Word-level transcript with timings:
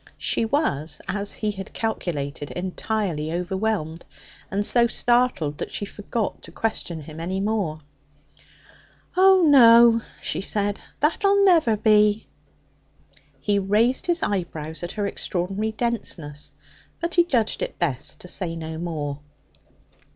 She 0.17 0.45
was, 0.45 0.99
as 1.07 1.31
he 1.31 1.51
had 1.51 1.73
calculated, 1.73 2.49
entirely 2.49 3.31
overwhelmed, 3.31 4.03
and 4.49 4.65
so 4.65 4.87
startled 4.87 5.59
that 5.59 5.71
she 5.71 5.85
forgot 5.85 6.41
to 6.41 6.51
question 6.51 7.01
him 7.01 7.19
any 7.19 7.39
more. 7.39 7.81
'Oh, 9.15 9.43
no,' 9.45 10.01
she 10.19 10.41
said; 10.41 10.79
'that'll 11.01 11.45
never 11.45 11.77
be.' 11.77 12.25
He 13.39 13.59
raised 13.59 14.07
his 14.07 14.23
eyebrows 14.23 14.81
at 14.81 14.93
her 14.93 15.05
extraordinary 15.05 15.71
denseness, 15.73 16.51
but 16.99 17.13
he 17.13 17.23
judged 17.23 17.61
it 17.61 17.77
best 17.77 18.21
to 18.21 18.27
say 18.27 18.55
no 18.55 18.79
more. 18.79 19.19